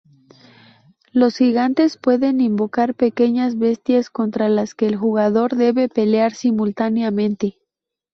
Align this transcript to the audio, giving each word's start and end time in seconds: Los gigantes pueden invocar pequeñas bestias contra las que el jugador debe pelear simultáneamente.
Los 1.11 1.37
gigantes 1.37 1.95
pueden 1.97 2.41
invocar 2.41 2.95
pequeñas 2.95 3.59
bestias 3.59 4.09
contra 4.09 4.49
las 4.49 4.73
que 4.73 4.87
el 4.87 4.95
jugador 4.97 5.55
debe 5.55 5.89
pelear 5.89 6.33
simultáneamente. 6.33 7.59